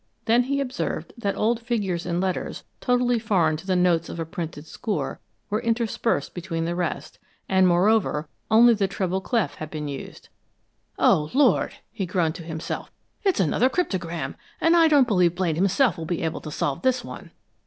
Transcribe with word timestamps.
Then 0.25 0.41
he 0.41 0.59
observed 0.59 1.13
that 1.15 1.37
old 1.37 1.59
figures 1.59 2.07
and 2.07 2.19
letters, 2.19 2.63
totally 2.79 3.19
foreign 3.19 3.55
to 3.57 3.67
the 3.67 3.75
notes 3.75 4.09
of 4.09 4.19
a 4.19 4.25
printed 4.25 4.65
score, 4.65 5.19
were 5.51 5.61
interspersed 5.61 6.33
between 6.33 6.65
the 6.65 6.73
rest, 6.73 7.19
and 7.47 7.67
moreover 7.67 8.27
only 8.49 8.73
the 8.73 8.87
treble 8.87 9.21
clef 9.21 9.53
had 9.57 9.69
been 9.69 9.87
used. 9.87 10.29
"Oh, 10.97 11.29
Lord!" 11.35 11.73
he 11.91 12.07
groaned 12.07 12.33
to 12.37 12.43
himself. 12.43 12.89
"It's 13.23 13.39
another 13.39 13.69
cryptogram, 13.69 14.33
and 14.59 14.75
I 14.75 14.87
don't 14.87 15.07
believe 15.07 15.35
Blaine 15.35 15.53
himself 15.53 15.99
will 15.99 16.05
be 16.05 16.23
able 16.23 16.41
to 16.41 16.49
solve 16.51 16.81
this 16.81 17.03
one!" 17.03 17.29